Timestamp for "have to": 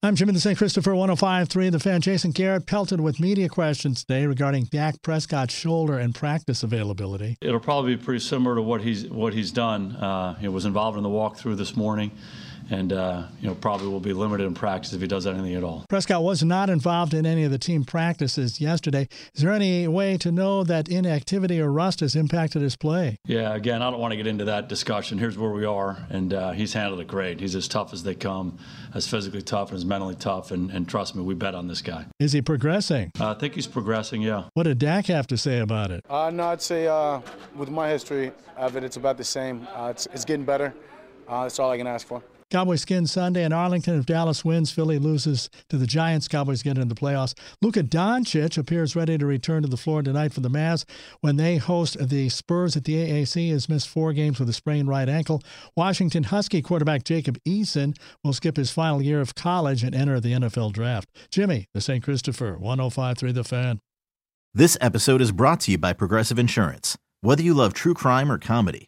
35.06-35.36